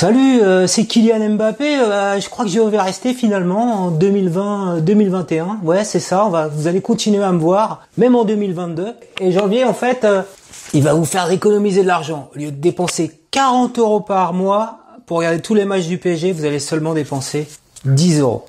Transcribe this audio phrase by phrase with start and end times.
[0.00, 1.76] Salut, euh, c'est Kylian Mbappé.
[1.80, 5.44] Euh, je crois que je vais rester finalement en 2020, 2021.
[5.44, 6.24] Euh, ouais, c'est ça.
[6.24, 8.94] On va, vous allez continuer à me voir, même en 2022.
[9.20, 10.22] Et janvier, en fait, euh,
[10.72, 12.30] il va vous faire économiser de l'argent.
[12.32, 16.30] Au lieu de dépenser 40 euros par mois pour regarder tous les matchs du PSG,
[16.30, 17.48] vous allez seulement dépenser
[17.84, 18.44] 10 euros.